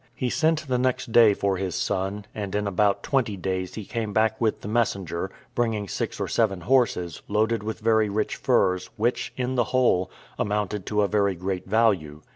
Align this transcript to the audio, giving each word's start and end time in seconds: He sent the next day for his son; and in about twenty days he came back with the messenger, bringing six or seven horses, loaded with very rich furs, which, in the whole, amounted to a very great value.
He 0.15 0.31
sent 0.31 0.67
the 0.67 0.79
next 0.79 1.11
day 1.11 1.35
for 1.35 1.57
his 1.57 1.75
son; 1.75 2.25
and 2.33 2.55
in 2.55 2.65
about 2.65 3.03
twenty 3.03 3.37
days 3.37 3.75
he 3.75 3.85
came 3.85 4.13
back 4.13 4.41
with 4.41 4.61
the 4.61 4.67
messenger, 4.67 5.29
bringing 5.53 5.87
six 5.87 6.19
or 6.19 6.27
seven 6.27 6.61
horses, 6.61 7.21
loaded 7.27 7.61
with 7.61 7.81
very 7.81 8.09
rich 8.09 8.35
furs, 8.35 8.89
which, 8.97 9.31
in 9.37 9.53
the 9.53 9.65
whole, 9.65 10.09
amounted 10.39 10.87
to 10.87 11.03
a 11.03 11.07
very 11.07 11.35
great 11.35 11.67
value. 11.67 12.23